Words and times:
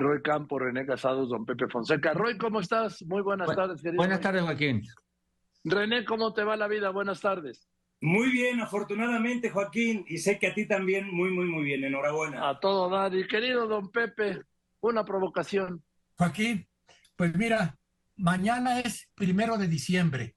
Roy 0.00 0.22
Campo, 0.22 0.58
René 0.58 0.86
Casados, 0.86 1.28
don 1.28 1.44
Pepe 1.44 1.68
Fonseca. 1.68 2.14
Roy, 2.14 2.38
¿cómo 2.38 2.60
estás? 2.60 3.02
Muy 3.02 3.22
buenas 3.22 3.54
tardes, 3.54 3.82
querido. 3.82 3.98
Buenas 3.98 4.20
tardes, 4.20 4.42
Joaquín. 4.42 4.82
René, 5.62 6.04
¿cómo 6.04 6.32
te 6.32 6.42
va 6.42 6.56
la 6.56 6.66
vida? 6.66 6.90
Buenas 6.90 7.20
tardes. 7.20 7.68
Muy 8.00 8.30
bien, 8.30 8.60
afortunadamente, 8.60 9.50
Joaquín, 9.50 10.06
y 10.08 10.16
sé 10.18 10.38
que 10.38 10.46
a 10.46 10.54
ti 10.54 10.66
también, 10.66 11.14
muy, 11.14 11.30
muy, 11.30 11.44
muy 11.44 11.64
bien. 11.64 11.84
Enhorabuena. 11.84 12.48
A 12.48 12.58
todo 12.58 12.88
dar. 12.88 13.14
Y 13.14 13.28
querido 13.28 13.66
don 13.66 13.90
Pepe, 13.90 14.40
una 14.80 15.04
provocación. 15.04 15.84
Joaquín, 16.16 16.66
pues 17.14 17.36
mira, 17.36 17.78
mañana 18.16 18.80
es 18.80 19.10
primero 19.14 19.58
de 19.58 19.68
diciembre. 19.68 20.34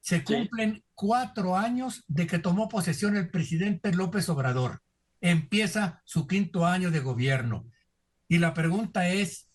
Se 0.00 0.22
cumplen 0.22 0.84
cuatro 0.94 1.56
años 1.56 2.04
de 2.06 2.26
que 2.28 2.38
tomó 2.38 2.68
posesión 2.68 3.16
el 3.16 3.28
presidente 3.28 3.92
López 3.92 4.28
Obrador. 4.28 4.80
Empieza 5.20 6.00
su 6.04 6.26
quinto 6.28 6.64
año 6.64 6.92
de 6.92 7.00
gobierno. 7.00 7.66
Y 8.30 8.38
la 8.38 8.54
pregunta 8.54 9.08
es, 9.08 9.50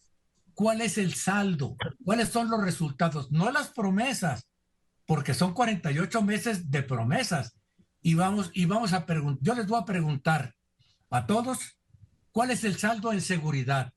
¿cuál 0.54 0.82
es 0.82 0.98
el 0.98 1.14
saldo? 1.14 1.78
¿Cuáles 2.04 2.28
son 2.28 2.50
los 2.50 2.62
resultados? 2.62 3.32
No 3.32 3.50
las 3.50 3.70
promesas, 3.70 4.50
porque 5.06 5.34
son 5.34 5.54
48 5.54 6.22
meses 6.22 6.70
de 6.70 6.84
promesas. 6.84 7.58
Y 8.02 8.16
vamos, 8.16 8.52
y 8.54 8.66
vamos 8.66 8.92
a 8.92 9.06
preguntar, 9.06 9.42
yo 9.42 9.56
les 9.56 9.66
voy 9.66 9.80
a 9.82 9.86
preguntar 9.86 10.56
a 11.10 11.26
todos, 11.26 11.80
¿cuál 12.34 12.52
es 12.52 12.66
el 12.66 12.76
saldo 12.76 13.14
en 13.14 13.22
seguridad? 13.22 13.94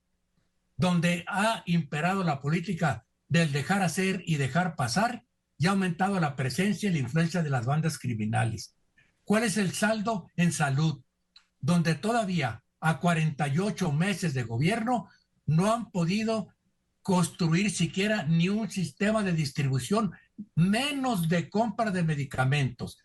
Donde 0.77 1.25
ha 1.27 1.65
imperado 1.67 2.23
la 2.23 2.41
política 2.41 3.05
del 3.27 3.51
dejar 3.51 3.83
hacer 3.83 4.23
y 4.27 4.37
dejar 4.37 4.77
pasar 4.77 5.25
y 5.59 5.67
ha 5.67 5.71
aumentado 5.71 6.21
la 6.21 6.37
presencia 6.37 6.89
y 6.89 6.93
la 6.93 7.01
influencia 7.01 7.43
de 7.43 7.51
las 7.51 7.67
bandas 7.67 7.99
criminales. 7.99 8.77
¿Cuál 9.25 9.43
es 9.43 9.57
el 9.57 9.73
saldo 9.73 10.31
en 10.37 10.53
salud? 10.53 11.03
Donde 11.59 11.97
todavía 11.97 12.63
a 12.81 13.01
48 13.01 13.93
meses 13.93 14.35
de 14.35 14.45
gobierno 14.45 15.09
no 15.47 15.73
han 15.73 15.91
podido 15.91 16.55
construir 17.03 17.71
siquiera 17.71 18.25
ni 18.25 18.49
un 18.49 18.71
sistema 18.71 19.23
de 19.23 19.33
distribución, 19.33 20.13
menos 20.55 21.29
de 21.29 21.49
compra 21.49 21.91
de 21.91 22.03
medicamentos. 22.03 22.99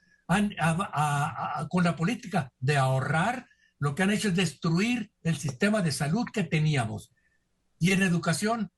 con 1.70 1.84
la 1.84 1.96
política 1.96 2.52
de 2.60 2.78
ahorrar, 2.78 3.48
lo 3.80 3.94
que 3.94 4.04
han 4.04 4.12
hecho 4.12 4.30
es 4.30 4.36
destruir 4.36 5.12
el 5.24 5.38
sistema 5.38 5.82
de 5.82 5.92
salud 5.92 6.26
que 6.34 6.44
teníamos. 6.44 7.12
Y 7.80 7.92
en 7.92 8.02
educación 8.02 8.72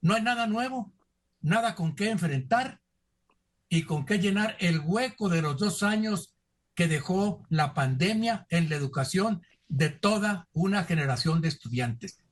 no 0.00 0.14
hay 0.14 0.22
nada 0.22 0.46
nuevo, 0.46 0.92
nada 1.40 1.74
con 1.74 1.94
qué 1.94 2.10
enfrentar 2.10 2.80
y 3.68 3.84
con 3.84 4.04
qué 4.04 4.18
llenar 4.18 4.56
el 4.60 4.80
hueco 4.80 5.28
de 5.28 5.42
los 5.42 5.58
dos 5.58 5.82
años 5.82 6.34
que 6.74 6.88
dejó 6.88 7.44
la 7.48 7.74
pandemia 7.74 8.46
en 8.50 8.68
la 8.68 8.76
educación 8.76 9.42
de 9.72 9.88
toda 9.88 10.48
una 10.52 10.84
generación 10.84 11.40
de 11.40 11.48
estudiantes. 11.48 12.22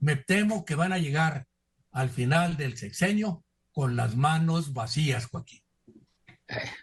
Me 0.00 0.16
temo 0.16 0.64
que 0.64 0.74
van 0.74 0.92
a 0.92 0.98
llegar 0.98 1.46
al 1.92 2.10
final 2.10 2.56
del 2.56 2.76
sexenio 2.76 3.44
con 3.70 3.94
las 3.94 4.16
manos 4.16 4.72
vacías, 4.72 5.26
Joaquín. 5.26 5.62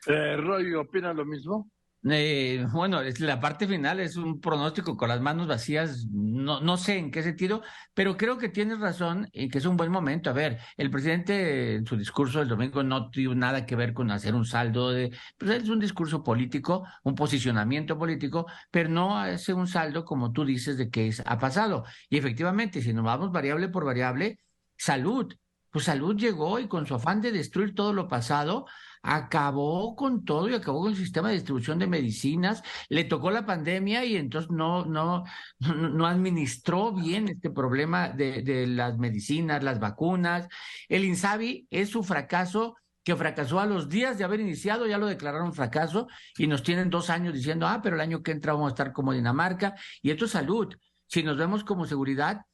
Eh, 0.08 0.38
Roy, 0.38 0.73
¿opina 0.73 1.14
lo 1.14 1.25
mismo? 1.25 1.70
Eh, 2.09 2.66
bueno, 2.73 3.02
la 3.02 3.40
parte 3.40 3.66
final 3.66 4.02
es 4.02 4.18
un 4.18 4.42
pronóstico 4.42 4.98
con 4.98 5.08
las 5.08 5.22
manos 5.22 5.48
vacías, 5.48 6.06
no, 6.12 6.59
no 6.59 6.76
sé 6.76 6.98
en 6.98 7.12
qué 7.12 7.23
sentido, 7.23 7.62
pero 7.94 8.18
creo 8.18 8.38
que 8.38 8.50
tienes 8.50 8.80
razón 8.80 9.30
y 9.32 9.48
que 9.48 9.59
es 9.59 9.66
un 9.66 9.78
buen 9.78 9.90
momento. 9.90 10.30
A 10.30 10.34
ver, 10.34 10.59
el 10.76 10.92
presidente 10.92 11.76
en 11.76 11.86
su 11.86 11.96
discurso 11.96 12.40
del 12.40 12.50
domingo 12.50 12.84
no 12.84 13.09
tuvo 13.09 13.36
nada 13.36 13.66
que 13.66 13.78
ver 13.78 13.94
con 13.94 14.12
hacer 14.12 14.36
un 14.36 14.46
saldo 14.46 14.92
de, 14.92 15.18
pues 15.38 15.52
es 15.52 15.70
un 15.70 15.80
discurso 15.80 16.24
político, 16.24 16.86
un 17.04 17.16
posicionamiento 17.16 17.98
político, 17.98 18.48
pero 18.70 18.90
no 18.90 19.18
hace 19.18 19.54
un 19.54 19.68
saldo 19.68 20.04
como 20.04 20.34
tú 20.34 20.44
dices 20.44 20.78
de 20.78 20.90
que 20.90 21.14
ha 21.26 21.40
pasado. 21.40 21.86
Y 22.09 22.18
efectivamente, 22.18 22.81
si 22.81 22.92
nos 22.94 23.06
vamos 23.06 23.31
variable 23.31 23.70
por 23.70 23.86
variable, 23.86 24.40
salud, 24.78 25.34
pues 25.72 25.86
salud 25.86 26.18
llegó 26.18 26.59
y 26.59 26.68
con 26.68 26.86
su 26.86 26.96
afán 26.96 27.22
de 27.22 27.31
destruir 27.31 27.74
todo 27.74 27.94
lo 27.94 28.08
pasado, 28.09 28.66
acabó 29.04 29.96
con 29.96 30.23
todo 30.23 30.50
y 30.50 30.56
acabó 30.56 30.82
con 30.82 30.92
el 30.92 30.98
sistema 30.98 31.28
de 31.28 31.36
distribución 31.36 31.78
de 31.78 31.88
medicinas, 31.88 32.64
le 32.90 33.03
tocó 33.03 33.30
la 33.31 33.46
pandemia 33.46 34.06
y 34.06 34.16
entonces 34.16 34.50
no, 34.50 34.86
no, 34.86 35.25
no 35.59 36.08
administró 36.08 36.94
bien 36.94 37.28
este 37.28 37.52
problema 37.52 38.09
de, 38.09 38.41
de 38.41 38.66
las 38.66 38.97
medicinas, 38.97 39.64
las 39.64 39.80
vacunas. 39.80 40.47
El 40.88 41.03
INSABI 41.03 41.68
es 41.69 41.90
su 41.90 42.03
fracaso 42.03 42.75
que 43.03 43.16
fracasó 43.18 43.59
a 43.59 43.66
los 43.66 43.90
días 43.90 44.18
de 44.18 44.24
haber 44.24 44.40
iniciado, 44.40 44.88
ya 44.88 44.97
lo 44.97 45.08
declararon 45.08 45.53
fracaso 45.53 46.08
y 46.38 46.47
nos 46.47 46.64
tienen 46.64 46.90
dos 46.90 47.09
años 47.09 47.34
diciendo, 47.34 47.68
ah, 47.68 47.81
pero 47.84 47.96
el 47.96 48.02
año 48.02 48.24
que 48.24 48.31
entra 48.31 48.53
vamos 48.53 48.68
a 48.68 48.74
estar 48.74 48.94
como 48.94 49.12
Dinamarca 49.12 49.75
y 50.02 50.12
esto 50.12 50.25
es 50.25 50.31
salud. 50.31 50.74
Si 51.08 51.22
nos 51.22 51.38
vemos 51.38 51.66
como 51.66 51.85
seguridad, 51.85 52.46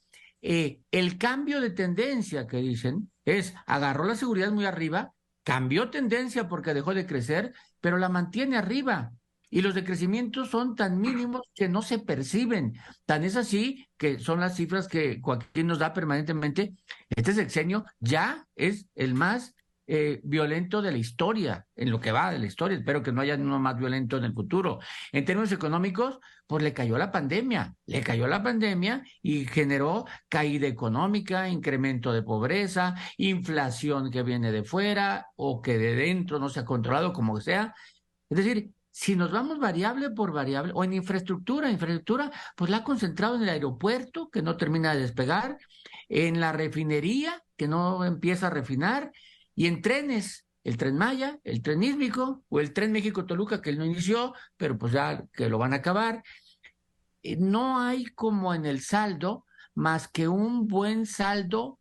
eh, 0.41 0.81
el 0.89 1.17
cambio 1.19 1.61
de 1.61 1.69
tendencia 1.69 2.47
que 2.47 2.57
dicen 2.57 3.11
es 3.25 3.53
agarró 3.67 4.05
la 4.05 4.15
seguridad 4.15 4.51
muy 4.51 4.65
arriba 4.65 5.13
cambió 5.43 5.89
tendencia 5.89 6.47
porque 6.47 6.73
dejó 6.73 6.93
de 6.93 7.05
crecer, 7.05 7.53
pero 7.81 7.97
la 7.97 8.09
mantiene 8.09 8.57
arriba. 8.57 9.11
Y 9.51 9.61
los 9.61 9.73
decrecimientos 9.73 10.51
son 10.51 10.75
tan 10.75 11.01
mínimos 11.01 11.41
que 11.55 11.67
no 11.67 11.81
se 11.81 11.97
perciben. 11.97 12.73
Tan 13.05 13.23
es 13.23 13.35
así 13.35 13.87
que 13.97 14.19
son 14.19 14.39
las 14.39 14.55
cifras 14.55 14.87
que 14.87 15.19
Joaquín 15.21 15.67
nos 15.67 15.79
da 15.79 15.91
permanentemente. 15.91 16.75
Este 17.09 17.33
sexenio 17.33 17.83
ya 17.99 18.47
es 18.55 18.85
el 18.93 19.15
más 19.15 19.55
eh, 19.91 20.21
violento 20.23 20.83
de 20.83 20.91
la 20.91 20.99
historia, 20.99 21.65
en 21.75 21.89
lo 21.89 21.99
que 21.99 22.11
va 22.11 22.31
de 22.31 22.37
la 22.37 22.45
historia. 22.45 22.77
Espero 22.77 23.01
que 23.01 23.11
no 23.11 23.21
haya 23.21 23.33
uno 23.33 23.57
más 23.57 23.75
violento 23.75 24.17
en 24.17 24.23
el 24.23 24.35
futuro. 24.35 24.77
En 25.11 25.25
términos 25.25 25.51
económicos, 25.51 26.19
pues 26.45 26.61
le 26.61 26.73
cayó 26.73 26.95
la 26.99 27.11
pandemia, 27.11 27.75
le 27.87 28.01
cayó 28.01 28.27
la 28.27 28.43
pandemia 28.43 29.03
y 29.23 29.45
generó 29.47 30.05
caída 30.29 30.67
económica, 30.67 31.49
incremento 31.49 32.13
de 32.13 32.21
pobreza, 32.21 32.93
inflación 33.17 34.11
que 34.11 34.21
viene 34.21 34.51
de 34.51 34.63
fuera 34.63 35.25
o 35.35 35.59
que 35.59 35.79
de 35.79 35.95
dentro 35.95 36.37
no 36.37 36.49
se 36.49 36.59
ha 36.59 36.65
controlado, 36.65 37.11
como 37.11 37.41
sea. 37.41 37.73
Es 38.29 38.37
decir, 38.37 38.71
si 38.91 39.15
nos 39.15 39.31
vamos 39.31 39.57
variable 39.57 40.11
por 40.11 40.31
variable, 40.31 40.71
o 40.75 40.83
en 40.83 40.93
infraestructura, 40.93 41.71
infraestructura, 41.71 42.31
pues 42.55 42.69
la 42.69 42.77
ha 42.77 42.83
concentrado 42.83 43.37
en 43.37 43.41
el 43.41 43.49
aeropuerto, 43.49 44.29
que 44.29 44.43
no 44.43 44.55
termina 44.55 44.93
de 44.93 45.01
despegar, 45.01 45.57
en 46.09 46.39
la 46.39 46.51
refinería, 46.51 47.41
que 47.57 47.67
no 47.67 48.05
empieza 48.05 48.47
a 48.47 48.51
refinar, 48.51 49.11
y 49.59 49.67
en 49.67 49.81
trenes, 49.81 50.47
el 50.63 50.77
tren 50.77 50.95
Maya, 50.97 51.37
el 51.43 51.61
tren 51.61 51.83
Ísmico 51.83 52.45
o 52.47 52.61
el 52.61 52.71
tren 52.71 52.93
México-Toluca, 52.93 53.61
que 53.61 53.71
él 53.71 53.77
no 53.77 53.83
inició, 53.83 54.33
pero 54.55 54.77
pues 54.77 54.93
ya 54.93 55.25
que 55.33 55.49
lo 55.49 55.57
van 55.57 55.73
a 55.73 55.77
acabar. 55.77 56.23
Eh, 57.23 57.35
no 57.35 57.81
hay 57.81 58.05
como 58.05 58.53
en 58.53 58.65
el 58.65 58.79
saldo 58.79 59.43
más 59.75 60.07
que 60.07 60.29
un 60.29 60.69
buen 60.69 61.05
saldo 61.05 61.77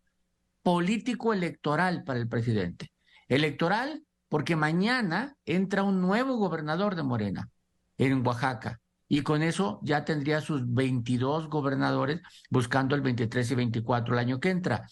político 0.61 1.33
electoral 1.33 2.03
para 2.03 2.19
el 2.19 2.27
presidente. 2.27 2.91
Electoral 3.28 4.03
porque 4.28 4.56
mañana 4.56 5.37
entra 5.47 5.84
un 5.84 6.00
nuevo 6.00 6.34
gobernador 6.34 6.97
de 6.97 7.05
Morena 7.05 7.49
en 7.97 8.27
Oaxaca 8.27 8.81
y 9.06 9.22
con 9.22 9.41
eso 9.41 9.78
ya 9.84 10.05
tendría 10.05 10.41
sus 10.41 10.62
22 10.75 11.49
gobernadores 11.49 12.22
buscando 12.50 12.97
el 12.97 13.03
23 13.03 13.53
y 13.53 13.55
24 13.55 14.15
el 14.15 14.19
año 14.19 14.41
que 14.41 14.50
entra. 14.50 14.84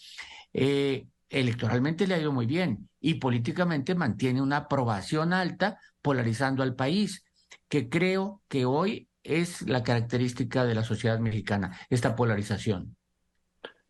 Eh, 0.53 1.05
electoralmente 1.29 2.07
le 2.07 2.15
ha 2.15 2.19
ido 2.19 2.31
muy 2.31 2.45
bien 2.45 2.89
y 2.99 3.15
políticamente 3.15 3.95
mantiene 3.95 4.41
una 4.41 4.57
aprobación 4.57 5.33
alta, 5.33 5.79
polarizando 6.01 6.63
al 6.63 6.75
país, 6.75 7.25
que 7.67 7.89
creo 7.89 8.41
que 8.47 8.65
hoy 8.65 9.09
es 9.23 9.67
la 9.67 9.83
característica 9.83 10.65
de 10.65 10.75
la 10.75 10.83
sociedad 10.83 11.19
mexicana, 11.19 11.77
esta 11.89 12.15
polarización. 12.15 12.95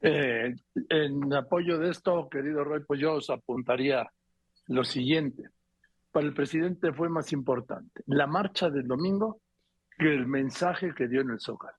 Eh, 0.01 0.55
en 0.89 1.33
apoyo 1.33 1.77
de 1.77 1.89
esto, 1.89 2.27
querido 2.29 2.63
Roy, 2.63 2.83
pues 2.85 2.99
yo 2.99 3.15
os 3.15 3.29
apuntaría 3.29 4.07
lo 4.67 4.83
siguiente. 4.83 5.49
Para 6.11 6.25
el 6.25 6.33
presidente 6.33 6.93
fue 6.93 7.09
más 7.09 7.31
importante 7.33 8.01
la 8.07 8.27
marcha 8.27 8.69
del 8.69 8.87
domingo 8.87 9.41
que 9.97 10.13
el 10.13 10.27
mensaje 10.27 10.93
que 10.95 11.07
dio 11.07 11.21
en 11.21 11.31
el 11.31 11.39
Zócalo. 11.39 11.77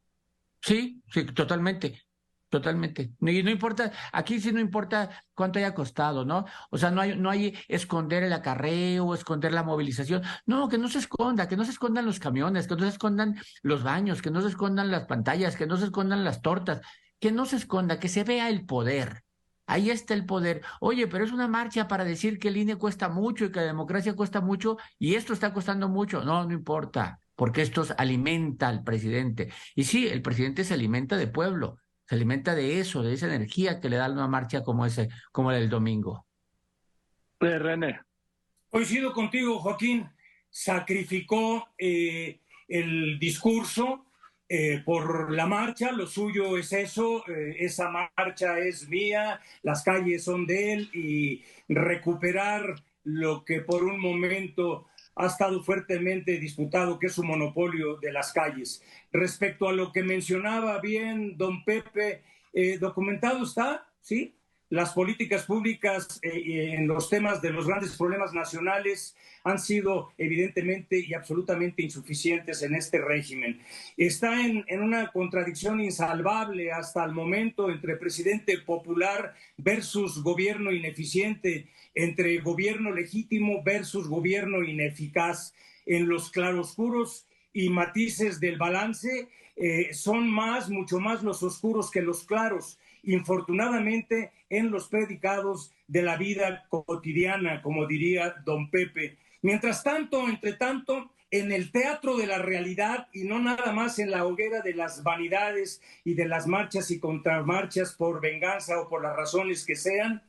Sí, 0.61 1.03
sí, 1.09 1.25
totalmente. 1.27 2.03
Totalmente. 2.49 3.13
Y 3.21 3.43
no 3.43 3.51
importa, 3.51 3.93
aquí 4.11 4.41
sí 4.41 4.53
no 4.53 4.61
importa 4.61 5.11
cuánto 5.35 5.59
haya 5.59 5.75
costado, 5.75 6.25
¿no? 6.25 6.47
O 6.71 6.79
sea, 6.79 6.91
no 6.91 7.03
hay, 7.03 7.15
no 7.15 7.29
hay 7.29 7.55
esconder 7.69 8.23
el 8.23 8.33
acarreo, 8.33 9.13
esconder 9.13 9.53
la 9.53 9.63
movilización. 9.63 10.23
No, 10.47 10.67
que 10.71 10.79
no 10.79 10.89
se 10.89 10.99
esconda, 10.99 11.47
que 11.47 11.59
no 11.59 11.65
se 11.67 11.73
escondan 11.73 12.07
los 12.07 12.19
camiones, 12.19 12.67
que 12.67 12.75
no 12.75 12.83
se 12.85 12.89
escondan 12.89 13.37
los 13.63 13.83
baños, 13.83 14.23
que 14.23 14.31
no 14.31 14.41
se 14.41 14.49
escondan 14.49 14.91
las 14.91 15.05
pantallas, 15.05 15.57
que 15.57 15.67
no 15.67 15.77
se 15.77 15.85
escondan 15.87 16.25
las 16.25 16.41
tortas, 16.41 16.81
que 17.21 17.33
no 17.33 17.45
se 17.45 17.57
esconda, 17.57 18.01
que 18.01 18.09
se 18.09 18.25
vea 18.25 18.49
el 18.49 18.65
poder. 18.65 19.25
Ahí 19.67 19.91
está 19.91 20.15
el 20.15 20.25
poder. 20.25 20.63
Oye, 20.81 21.07
pero 21.07 21.25
es 21.25 21.33
una 21.33 21.49
marcha 21.49 21.87
para 21.87 22.05
decir 22.05 22.39
que 22.39 22.49
el 22.49 22.57
INE 22.57 22.77
cuesta 22.77 23.11
mucho 23.11 23.45
y 23.45 23.53
que 23.53 23.61
la 23.61 23.67
democracia 23.67 24.17
cuesta 24.17 24.41
mucho 24.41 24.79
y 24.99 25.17
esto 25.17 25.35
está 25.35 25.53
costando 25.53 25.91
mucho. 25.91 26.25
No, 26.25 26.47
no 26.47 26.53
importa, 26.55 27.21
porque 27.37 27.61
esto 27.61 27.85
alimenta 27.99 28.69
al 28.69 28.83
presidente. 28.85 29.53
Y 29.75 29.85
sí, 29.85 30.09
el 30.09 30.23
presidente 30.23 30.65
se 30.65 30.73
alimenta 30.73 31.19
de 31.19 31.27
pueblo 31.27 31.77
se 32.09 32.15
alimenta 32.15 32.55
de 32.55 32.81
eso, 32.81 33.03
de 33.03 33.13
esa 33.13 33.27
energía 33.27 33.81
que 33.81 33.91
le 33.91 33.97
da 33.97 34.11
una 34.11 34.27
marcha 34.27 34.63
como 34.63 34.87
ese, 34.87 35.09
como 35.31 35.53
la 35.53 35.59
del 35.59 35.69
domingo. 35.69 36.27
Pues 37.37 37.61
René. 37.61 38.01
Coincido 38.71 39.13
contigo, 39.13 39.59
Joaquín. 39.59 40.09
Sacrificó 40.49 41.69
eh, 41.77 42.41
el 42.67 43.19
discurso 43.19 44.07
eh, 44.49 44.83
por 44.87 45.31
la 45.31 45.47
marcha, 45.47 45.93
lo 45.93 46.07
suyo 46.07 46.57
es 46.57 46.73
eso, 46.73 47.23
eh, 47.29 47.57
esa 47.59 47.91
marcha 47.91 48.59
es 48.59 48.89
mía, 48.89 49.43
las 49.63 49.83
calles 49.83 50.25
son 50.25 50.47
de 50.47 50.73
él 50.73 50.91
y 50.95 51.45
recuperar 51.69 52.83
lo 53.05 53.45
que 53.45 53.61
por 53.61 53.85
un 53.85 54.01
momento 54.01 54.87
ha 55.19 55.27
estado 55.27 55.63
fuertemente 55.63 56.39
disputado, 56.39 56.99
que 56.99 57.09
es 57.09 57.13
su 57.13 57.25
monopolio 57.25 57.97
de 57.97 58.13
las 58.13 58.33
calles. 58.33 58.83
Respecto 59.13 59.69
a 59.69 59.73
lo 59.73 59.93
que 59.93 60.03
mencionaba 60.03 60.81
bien 60.81 61.37
don 61.37 61.65
Pepe, 61.65 62.23
eh, 62.53 62.79
documentado 62.79 63.43
está, 63.43 63.87
¿sí? 64.01 64.38
Las 64.71 64.93
políticas 64.93 65.45
públicas 65.45 66.21
eh, 66.21 66.75
en 66.75 66.87
los 66.89 67.09
temas 67.09 67.41
de 67.41 67.51
los 67.51 67.67
grandes 67.67 67.97
problemas 67.97 68.35
nacionales 68.35 69.17
han 69.43 69.59
sido 69.59 70.13
evidentemente 70.19 70.99
y 70.99 71.15
absolutamente 71.15 71.83
insuficientes 71.83 72.63
en 72.63 72.75
este 72.75 73.01
régimen. 73.01 73.63
Está 73.97 74.45
en, 74.45 74.67
en, 74.69 74.83
una 74.83 75.11
contradicción 75.11 75.81
insalvable 75.81 76.71
hasta 76.71 77.03
el 77.03 77.13
momento 77.13 77.71
entre 77.71 77.97
presidente 77.97 78.59
popular 78.59 79.35
versus 79.57 80.23
gobierno 80.23 80.71
ineficiente, 80.71 81.69
entre 81.95 82.37
gobierno 82.41 82.93
legítimo 82.93 83.63
versus 83.63 84.07
gobierno 84.07 84.63
ineficaz. 84.63 85.55
En 85.87 86.11
los 86.11 86.31
claroscuros 86.31 87.27
y 87.55 87.71
matices 87.71 88.39
del 88.39 88.59
balance 88.59 89.29
eh, 89.57 89.95
son 89.95 90.31
más, 90.31 90.69
mucho 90.69 91.01
más 91.01 91.23
los 91.23 91.43
oscuros 91.43 91.91
que 91.91 92.03
los 92.03 92.25
claros 92.25 92.79
infortunadamente 93.03 94.33
en 94.51 94.71
los 94.71 94.89
predicados 94.89 95.73
de 95.87 96.03
la 96.03 96.17
vida 96.17 96.67
cotidiana, 96.69 97.63
como 97.63 97.87
diría 97.87 98.37
don 98.45 98.71
Pepe. 98.71 99.17
Mientras 99.43 99.83
tanto, 99.83 100.29
entre 100.29 100.55
tanto, 100.55 101.11
en 101.31 101.53
el 101.53 101.71
teatro 101.71 102.17
de 102.17 102.27
la 102.27 102.39
realidad 102.39 103.09
y 103.13 103.25
no 103.25 103.39
nada 103.39 103.73
más 103.73 103.99
en 103.99 104.11
la 104.11 104.25
hoguera 104.25 104.61
de 104.63 104.75
las 104.75 105.03
vanidades 105.03 105.83
y 106.05 106.15
de 106.15 106.27
las 106.27 106.47
marchas 106.47 106.91
y 106.91 106.99
contramarchas 106.99 107.95
por 107.95 108.21
venganza 108.21 108.81
o 108.81 108.89
por 108.89 109.03
las 109.03 109.15
razones 109.15 109.65
que 109.65 109.77
sean, 109.77 110.23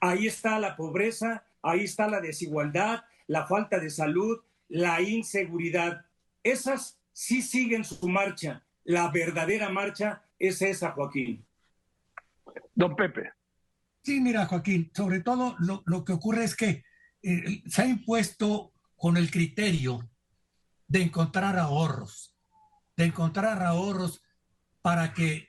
ahí 0.00 0.26
está 0.26 0.58
la 0.58 0.76
pobreza, 0.76 1.44
ahí 1.62 1.84
está 1.84 2.08
la 2.08 2.20
desigualdad, 2.20 3.04
la 3.26 3.46
falta 3.46 3.78
de 3.78 3.90
salud, 3.90 4.40
la 4.68 5.00
inseguridad. 5.02 6.06
Esas 6.42 6.98
sí 7.12 7.42
siguen 7.42 7.84
su 7.84 8.08
marcha. 8.08 8.62
La 8.84 9.10
verdadera 9.10 9.68
marcha 9.68 10.22
es 10.38 10.62
esa, 10.62 10.92
Joaquín. 10.92 11.45
Don 12.74 12.94
Pepe. 12.96 13.32
Sí, 14.02 14.20
mira, 14.20 14.46
Joaquín, 14.46 14.90
sobre 14.94 15.20
todo 15.20 15.56
lo, 15.58 16.04
que 16.04 16.12
ocurre 16.12 16.44
es 16.44 16.54
que 16.54 16.84
eh, 17.22 17.62
se 17.66 17.82
ha 17.82 17.86
impuesto 17.86 18.72
con 18.96 19.16
el 19.16 19.30
criterio 19.30 20.08
de 20.86 21.02
encontrar 21.02 21.58
ahorros, 21.58 22.34
de 22.96 23.06
encontrar 23.06 23.62
ahorros 23.62 24.22
para 24.80 25.12
que, 25.12 25.48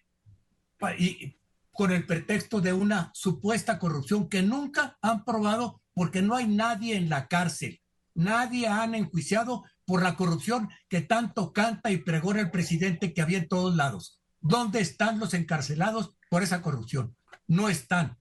y, 0.97 1.37
con 1.71 1.91
el 1.91 2.05
pretexto 2.07 2.59
de 2.59 2.73
una 2.73 3.11
supuesta 3.13 3.77
corrupción 3.77 4.27
que 4.27 4.41
nunca 4.41 4.97
han 5.01 5.23
probado 5.23 5.83
porque 5.93 6.23
no 6.23 6.35
hay 6.35 6.47
nadie 6.47 6.95
en 6.95 7.09
la 7.09 7.27
cárcel, 7.27 7.81
nadie 8.15 8.67
han 8.67 8.95
enjuiciado 8.95 9.63
por 9.85 10.01
la 10.01 10.15
corrupción 10.15 10.69
que 10.89 11.01
tanto 11.01 11.53
canta 11.53 11.91
y 11.91 11.97
pregona 11.97 12.41
el 12.41 12.49
presidente 12.49 13.13
que 13.13 13.21
había 13.21 13.37
en 13.37 13.47
todos 13.47 13.75
lados. 13.75 14.16
¿Dónde 14.39 14.79
están 14.79 15.19
los 15.19 15.33
encarcelados 15.33 16.15
por 16.29 16.43
esa 16.43 16.61
corrupción? 16.61 17.15
No 17.47 17.69
están, 17.69 18.17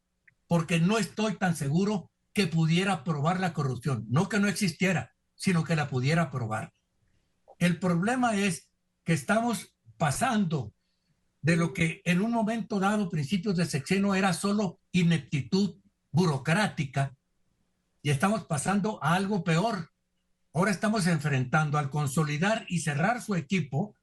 porque 0.46 0.80
no 0.80 0.98
estoy 0.98 1.36
tan 1.36 1.56
seguro 1.56 2.10
que 2.32 2.46
pudiera 2.46 3.04
probar 3.04 3.40
la 3.40 3.52
corrupción. 3.52 4.06
No 4.08 4.28
que 4.28 4.38
no 4.38 4.48
existiera, 4.48 5.14
sino 5.34 5.64
que 5.64 5.76
la 5.76 5.88
pudiera 5.88 6.30
probar. 6.30 6.72
El 7.58 7.78
problema 7.78 8.36
es 8.36 8.70
que 9.04 9.12
estamos 9.12 9.74
pasando 9.96 10.74
de 11.42 11.56
lo 11.56 11.72
que 11.72 12.02
en 12.04 12.20
un 12.20 12.32
momento 12.32 12.80
dado, 12.80 13.08
principios 13.08 13.56
de 13.56 13.66
sexenio, 13.66 14.14
era 14.14 14.32
solo 14.32 14.80
ineptitud 14.92 15.76
burocrática, 16.10 17.16
y 18.06 18.10
estamos 18.10 18.44
pasando 18.44 19.02
a 19.02 19.14
algo 19.14 19.42
peor. 19.42 19.90
Ahora 20.54 20.70
estamos 20.70 21.08
enfrentando 21.08 21.76
al 21.76 21.90
consolidar 21.90 22.64
y 22.68 22.78
cerrar 22.78 23.20
su 23.20 23.34
equipo, 23.34 23.95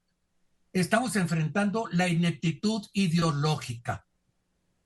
estamos 0.74 1.16
enfrentando 1.16 1.88
la 1.92 2.08
ineptitud 2.08 2.86
ideológica 2.94 4.06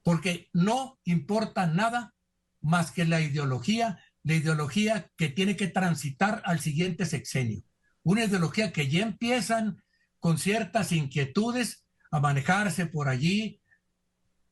porque 0.07 0.49
no 0.53 0.97
importa 1.03 1.67
nada 1.67 2.15
más 2.61 2.91
que 2.91 3.03
la 3.03 3.19
ideología, 3.19 4.01
la 4.23 4.35
ideología 4.35 5.11
que 5.17 5.27
tiene 5.27 5.57
que 5.57 5.67
transitar 5.67 6.41
al 6.45 6.61
siguiente 6.61 7.05
sexenio. 7.05 7.61
Una 8.03 8.23
ideología 8.23 8.71
que 8.71 8.87
ya 8.87 9.01
empiezan 9.01 9.83
con 10.21 10.37
ciertas 10.37 10.93
inquietudes 10.93 11.85
a 12.09 12.21
manejarse 12.21 12.85
por 12.85 13.09
allí. 13.09 13.61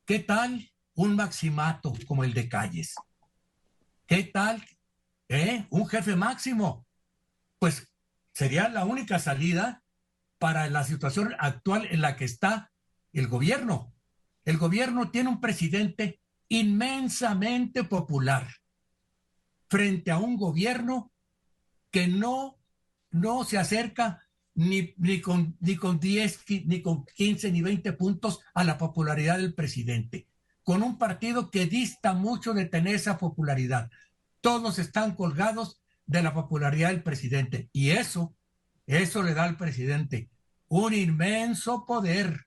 ¿Qué 0.03 0.19
tal 0.19 0.69
un 0.93 1.15
maximato 1.15 1.93
como 2.05 2.25
el 2.25 2.33
de 2.33 2.49
Calles? 2.49 2.93
¿Qué 4.07 4.23
tal 4.23 4.61
eh? 5.29 5.67
un 5.69 5.87
jefe 5.87 6.17
máximo? 6.17 6.85
Pues 7.59 7.87
sería 8.33 8.67
la 8.67 8.83
única 8.83 9.19
salida 9.19 9.84
para 10.45 10.69
la 10.69 10.83
situación 10.83 11.33
actual 11.39 11.87
en 11.89 12.01
la 12.01 12.15
que 12.15 12.25
está 12.25 12.71
el 13.13 13.27
gobierno. 13.27 13.95
El 14.43 14.59
gobierno 14.59 15.09
tiene 15.09 15.29
un 15.29 15.41
presidente 15.41 16.21
inmensamente 16.49 17.83
popular 17.83 18.47
frente 19.67 20.11
a 20.11 20.19
un 20.19 20.37
gobierno 20.37 21.11
que 21.89 22.07
no, 22.07 22.59
no 23.09 23.43
se 23.43 23.57
acerca 23.57 24.27
ni, 24.53 24.93
ni, 24.97 25.19
con, 25.19 25.57
ni 25.61 25.77
con 25.77 25.99
10, 25.99 26.43
ni 26.67 26.83
con 26.83 27.05
15, 27.05 27.51
ni 27.51 27.63
20 27.63 27.93
puntos 27.93 28.41
a 28.53 28.63
la 28.63 28.77
popularidad 28.77 29.37
del 29.37 29.55
presidente, 29.55 30.27
con 30.61 30.83
un 30.83 30.99
partido 30.99 31.49
que 31.49 31.65
dista 31.65 32.13
mucho 32.13 32.53
de 32.53 32.65
tener 32.65 32.93
esa 32.93 33.17
popularidad. 33.17 33.89
Todos 34.41 34.77
están 34.77 35.15
colgados 35.15 35.81
de 36.05 36.21
la 36.21 36.35
popularidad 36.35 36.89
del 36.89 37.01
presidente 37.01 37.67
y 37.73 37.89
eso, 37.89 38.35
eso 38.85 39.23
le 39.23 39.33
da 39.33 39.45
al 39.45 39.57
presidente 39.57 40.29
un 40.67 40.93
inmenso 40.93 41.85
poder 41.85 42.45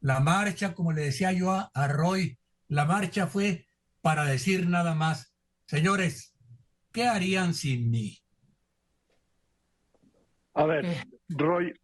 la 0.00 0.20
marcha, 0.20 0.74
como 0.74 0.92
le 0.92 1.02
decía 1.02 1.32
yo 1.32 1.50
a, 1.50 1.88
Roy, 1.88 2.38
la 2.68 2.84
marcha 2.84 3.26
fue 3.26 3.66
para 4.02 4.24
decir 4.24 4.68
nada 4.68 4.94
más, 4.94 5.34
señores, 5.66 6.36
¿qué 6.92 7.06
harían 7.06 7.54
sin 7.54 7.90
mí? 7.90 8.18
A 10.52 10.66
ver, 10.66 10.84
eh. 10.84 11.04
Roy, 11.30 11.68
eh, 11.68 11.74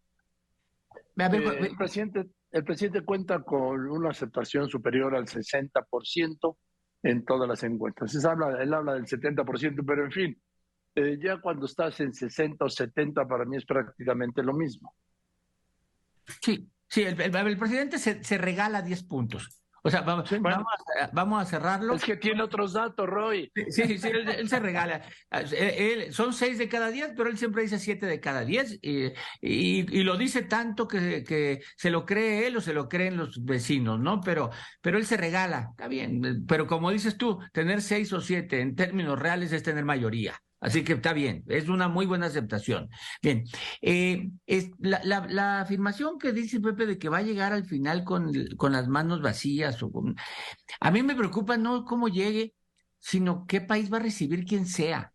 el, 1.17 1.77
presidente, 1.79 2.27
el 2.51 2.65
presidente 2.65 3.03
cuenta 3.03 3.43
con 3.43 3.89
una 3.89 4.11
aceptación 4.11 4.69
superior 4.69 5.15
al 5.17 5.27
60% 5.27 6.57
en 7.03 7.25
todas 7.25 7.49
las 7.49 7.63
encuestas. 7.63 8.15
Él 8.15 8.27
habla, 8.27 8.63
él 8.63 8.75
habla 8.75 8.95
del 8.95 9.07
70%, 9.07 9.83
pero 9.87 10.05
en 10.05 10.13
fin, 10.13 10.43
eh, 10.95 11.19
ya 11.23 11.41
cuando 11.41 11.67
estás 11.67 12.01
en 12.01 12.13
60 12.13 12.65
o 12.65 12.69
70 12.69 13.27
para 13.27 13.45
mí 13.45 13.57
es 13.57 13.65
prácticamente 13.65 14.43
lo 14.43 14.53
mismo. 14.53 14.95
Sí, 16.41 16.71
Sí, 16.91 17.03
el, 17.03 17.59
presidente 17.59 17.99
se, 17.99 18.39
regala 18.39 18.83
10 18.83 19.05
puntos. 19.05 19.63
O 19.83 19.89
sea, 19.89 20.03
vamos, 20.03 20.29
vamos, 21.13 21.43
a, 21.43 21.47
cerrarlo. 21.47 21.95
Es 21.95 22.05
que 22.05 22.17
tiene 22.17 22.43
otros 22.43 22.75
datos, 22.75 23.09
Roy. 23.09 23.51
Sí, 23.71 23.97
sí, 23.97 24.09
él, 24.09 24.49
se 24.49 24.59
regala. 24.59 25.01
Él, 25.31 26.13
son 26.13 26.35
6 26.35 26.59
de 26.59 26.69
cada 26.69 26.91
10, 26.91 27.13
pero 27.17 27.31
él 27.31 27.39
siempre 27.39 27.63
dice 27.63 27.79
7 27.79 28.05
de 28.05 28.21
cada 28.21 28.45
10. 28.45 28.81
Y, 28.83 29.13
y, 29.41 30.03
lo 30.03 30.19
dice 30.19 30.43
tanto 30.43 30.87
que, 30.89 31.23
que, 31.23 31.63
se 31.77 31.91
lo 31.91 32.05
cree 32.05 32.49
él 32.49 32.57
o 32.57 32.61
se 32.61 32.75
lo 32.75 32.89
creen 32.89 33.17
los 33.17 33.43
vecinos, 33.45 34.01
¿no? 34.01 34.21
Pero, 34.21 34.51
pero 34.83 34.99
él 34.99 35.07
se 35.07 35.17
regala, 35.17 35.69
está 35.71 35.87
bien. 35.87 36.45
Pero 36.47 36.67
como 36.67 36.91
dices 36.91 37.17
tú, 37.17 37.39
tener 37.53 37.81
6 37.81 38.13
o 38.13 38.21
7 38.21 38.61
en 38.61 38.75
términos 38.75 39.19
reales 39.19 39.53
es 39.53 39.63
tener 39.63 39.85
mayoría. 39.85 40.39
Así 40.61 40.85
que 40.85 40.93
está 40.95 41.13
bien, 41.15 41.43
es 41.49 41.69
una 41.69 41.89
muy 41.89 42.07
buena 42.07 42.27
aceptación. 42.27 42.91
Bien, 43.23 43.45
eh, 43.81 44.31
es 44.47 44.71
la, 44.79 45.61
afirmación 45.61 46.19
que 46.19 46.33
dice 46.33 46.61
Pepe 46.61 46.87
de 46.87 46.99
que 46.99 47.09
va 47.09 47.19
a 47.19 47.23
llegar 47.23 47.53
al 47.53 47.65
final 47.65 48.05
con, 48.05 48.33
con 48.57 48.73
las 48.73 48.87
manos 48.89 49.23
vacías, 49.23 49.83
o 49.83 49.91
a 50.81 50.91
mí 50.91 51.03
me 51.03 51.15
preocupa 51.15 51.57
no 51.57 51.85
cómo 51.85 52.09
llegue, 52.09 52.55
sino 52.99 53.47
qué 53.47 53.61
país 53.63 53.93
va 53.93 53.99
a 53.99 54.01
recibir 54.01 54.45
quien 54.45 54.67
sea. 54.67 55.15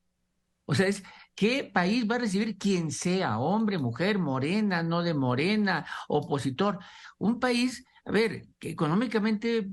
O 0.65 0.73
sea, 0.75 0.87
es 0.87 1.03
qué 1.35 1.69
país 1.71 2.09
va 2.09 2.15
a 2.15 2.19
recibir 2.19 2.57
quien 2.57 2.91
sea, 2.91 3.39
hombre, 3.39 3.77
mujer, 3.77 4.17
morena, 4.19 4.81
no 4.83 5.03
de 5.03 5.13
morena, 5.13 5.85
opositor. 6.07 6.79
Un 7.19 7.39
país, 7.39 7.85
a 8.05 8.11
ver, 8.11 8.47
que 8.59 8.69
económicamente 8.71 9.57
eh, 9.59 9.69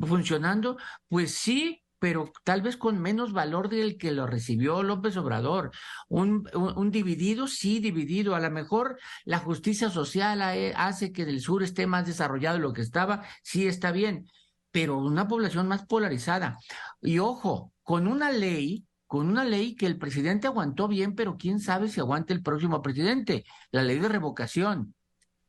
funcionando, 0.00 0.76
pues 1.08 1.34
sí, 1.34 1.83
pero 2.04 2.30
tal 2.44 2.60
vez 2.60 2.76
con 2.76 3.00
menos 3.00 3.32
valor 3.32 3.70
del 3.70 3.96
que 3.96 4.12
lo 4.12 4.26
recibió 4.26 4.82
López 4.82 5.16
Obrador. 5.16 5.70
Un, 6.10 6.46
un, 6.52 6.90
dividido, 6.90 7.48
sí, 7.48 7.80
dividido. 7.80 8.34
A 8.34 8.40
lo 8.40 8.50
mejor 8.50 8.98
la 9.24 9.38
justicia 9.38 9.88
social 9.88 10.42
hace 10.76 11.12
que 11.12 11.22
el 11.22 11.40
sur 11.40 11.62
esté 11.62 11.86
más 11.86 12.04
desarrollado 12.04 12.58
de 12.58 12.62
lo 12.62 12.74
que 12.74 12.82
estaba, 12.82 13.24
sí 13.42 13.66
está 13.66 13.90
bien, 13.90 14.26
pero 14.70 14.98
una 14.98 15.26
población 15.26 15.66
más 15.66 15.86
polarizada. 15.86 16.58
Y 17.00 17.20
ojo, 17.20 17.72
con 17.82 18.06
una 18.06 18.30
ley 18.30 18.84
con 19.06 19.30
una 19.30 19.46
ley 19.46 19.74
que 19.74 19.86
el 19.86 19.96
presidente 19.96 20.46
aguantó 20.46 20.88
bien, 20.88 21.14
pero 21.14 21.38
quién 21.38 21.58
sabe 21.58 21.88
si 21.88 22.00
aguante 22.00 22.34
el 22.34 22.42
próximo 22.42 22.82
presidente, 22.82 23.44
la 23.70 23.82
ley 23.82 23.98
de 23.98 24.08
revocación. 24.10 24.94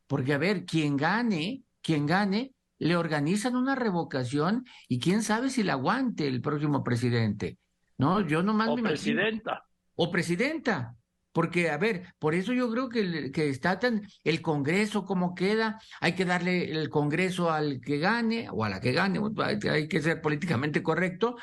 porque 0.06 0.32
a 0.32 0.38
ver, 0.38 0.64
quien 0.64 0.96
gane, 0.96 1.64
quien 1.82 2.06
gane, 2.06 2.54
le 2.78 2.96
organizan 2.96 3.56
una 3.56 3.74
revocación 3.74 4.64
y 4.88 4.98
quién 4.98 5.22
sabe 5.22 5.50
si 5.50 5.62
la 5.62 5.74
aguante 5.74 6.26
el 6.26 6.40
próximo 6.40 6.84
presidente. 6.84 7.58
No, 7.98 8.20
yo 8.20 8.42
nomás 8.42 8.68
o 8.68 8.76
presidenta. 8.76 9.64
O 9.94 10.10
presidenta. 10.10 10.96
Porque, 11.32 11.68
a 11.68 11.76
ver, 11.76 12.14
por 12.18 12.34
eso 12.34 12.54
yo 12.54 12.70
creo 12.70 12.88
que, 12.88 13.30
que 13.30 13.50
está 13.50 13.78
tan 13.78 14.06
el 14.24 14.40
Congreso 14.40 15.04
como 15.04 15.34
queda, 15.34 15.78
hay 16.00 16.14
que 16.14 16.24
darle 16.24 16.70
el 16.72 16.88
Congreso 16.88 17.50
al 17.50 17.80
que 17.80 17.98
gane 17.98 18.48
o 18.50 18.64
a 18.64 18.70
la 18.70 18.80
que 18.80 18.92
gane, 18.92 19.20
hay 19.70 19.86
que 19.86 20.00
ser 20.00 20.22
políticamente 20.22 20.82
correcto, 20.82 21.36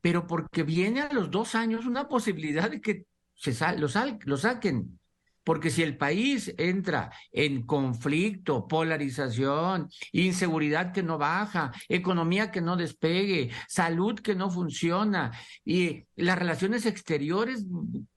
pero 0.00 0.26
porque 0.26 0.62
viene 0.62 1.02
a 1.02 1.12
los 1.12 1.30
dos 1.30 1.54
años 1.54 1.84
una 1.84 2.08
posibilidad 2.08 2.70
de 2.70 2.80
que 2.80 3.04
se 3.34 3.52
lo, 3.76 3.88
lo 4.24 4.36
saquen. 4.38 4.98
Porque 5.46 5.70
si 5.70 5.84
el 5.84 5.96
país 5.96 6.52
entra 6.58 7.12
en 7.30 7.64
conflicto, 7.64 8.66
polarización, 8.66 9.88
inseguridad 10.10 10.92
que 10.92 11.04
no 11.04 11.18
baja, 11.18 11.70
economía 11.88 12.50
que 12.50 12.60
no 12.60 12.76
despegue, 12.76 13.50
salud 13.68 14.18
que 14.18 14.34
no 14.34 14.50
funciona 14.50 15.30
y 15.64 16.02
las 16.16 16.36
relaciones 16.36 16.84
exteriores 16.84 17.64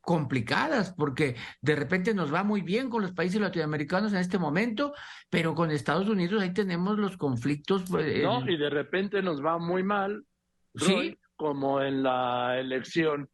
complicadas, 0.02 0.96
porque 0.98 1.36
de 1.62 1.76
repente 1.76 2.16
nos 2.16 2.34
va 2.34 2.44
muy 2.44 2.62
bien 2.62 2.90
con 2.90 3.04
los 3.04 3.12
países 3.12 3.40
latinoamericanos 3.40 4.12
en 4.12 4.20
este 4.20 4.40
momento, 4.40 4.96
pero 5.30 5.54
con 5.54 5.70
Estados 5.70 6.10
Unidos 6.10 6.42
ahí 6.42 6.52
tenemos 6.52 6.98
los 6.98 7.16
conflictos. 7.16 7.84
Pues, 7.92 8.24
no, 8.24 8.50
y 8.50 8.58
de 8.58 8.72
repente 8.72 9.22
nos 9.22 9.46
va 9.46 9.60
muy 9.60 9.84
mal, 9.84 10.26
¿Sí? 10.74 11.16
como 11.36 11.80
en 11.80 12.02
la 12.02 12.60
elección 12.60 13.30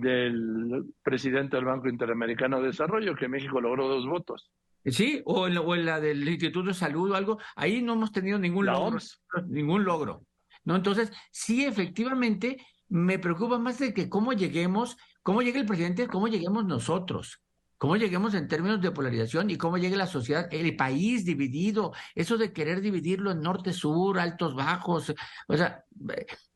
del 0.00 0.84
presidente 1.02 1.56
del 1.56 1.64
Banco 1.64 1.88
Interamericano 1.88 2.60
de 2.60 2.68
Desarrollo, 2.68 3.14
que 3.16 3.28
México 3.28 3.60
logró 3.60 3.88
dos 3.88 4.06
votos. 4.06 4.50
Sí, 4.84 5.20
o 5.26 5.46
en, 5.46 5.84
la, 5.84 6.00
del 6.00 6.26
Instituto 6.26 6.68
de 6.68 6.74
Salud 6.74 7.10
o 7.10 7.14
algo, 7.14 7.38
ahí 7.56 7.82
no 7.82 7.94
hemos 7.94 8.12
tenido 8.12 8.38
ningún 8.38 8.66
logro, 8.66 8.98
ningún 9.46 9.84
logro. 9.84 10.24
¿no? 10.64 10.76
Entonces, 10.76 11.12
sí, 11.30 11.64
efectivamente, 11.64 12.56
me 12.88 13.18
preocupa 13.18 13.58
más 13.58 13.78
de 13.78 13.92
que 13.92 14.08
cómo 14.08 14.32
lleguemos, 14.32 14.96
cómo 15.22 15.42
llegue 15.42 15.60
el 15.60 15.66
presidente, 15.66 16.08
cómo 16.08 16.28
lleguemos 16.28 16.64
nosotros, 16.64 17.42
cómo 17.76 17.96
lleguemos 17.96 18.34
en 18.34 18.48
términos 18.48 18.80
de 18.80 18.90
polarización 18.90 19.50
y 19.50 19.56
cómo 19.56 19.76
llegue 19.78 19.96
la 19.96 20.06
sociedad, 20.06 20.48
el 20.50 20.76
país 20.76 21.24
dividido, 21.24 21.92
eso 22.14 22.38
de 22.38 22.52
querer 22.52 22.80
dividirlo 22.80 23.30
en 23.30 23.40
norte-sur, 23.40 24.18
altos-bajos, 24.18 25.14
o 25.46 25.56
sea, 25.56 25.84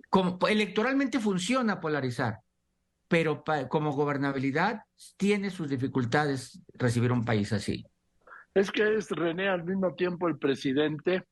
como, 0.09 0.38
electoralmente 0.47 1.21
funciona 1.21 1.81
polarizar, 1.81 2.41
pero 3.14 3.44
como 3.68 3.92
gobernabilidad 3.92 4.83
tiene 5.16 5.50
sus 5.50 5.71
dificultades 5.71 6.61
recibir 6.73 7.12
un 7.12 7.25
país 7.25 7.52
así. 7.52 7.87
Es 8.52 8.73
que 8.73 8.97
es 8.97 9.09
René 9.09 9.49
al 9.49 9.62
mismo 9.62 9.94
tiempo 9.94 10.26
el 10.26 10.37
presidente, 10.37 11.23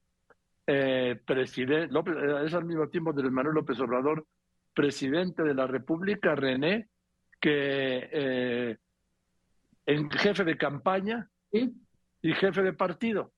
eh, 0.65 1.21
presidente 1.27 1.93
eh, 1.93 2.47
es 2.47 2.55
al 2.55 2.67
mismo 2.67 2.89
tiempo 2.89 3.12
de 3.12 3.29
Manuel 3.29 3.57
López 3.57 3.81
Obrador, 3.81 4.25
presidente 4.73 5.43
de 5.43 5.55
la 5.55 5.67
República, 5.67 6.37
René, 6.37 6.89
que 7.41 8.09
eh, 8.12 8.77
en 9.85 10.09
jefe 10.09 10.45
de 10.45 10.57
campaña 10.57 11.29
y 11.51 12.33
jefe 12.33 12.62
de 12.62 12.75
partido. 12.75 13.33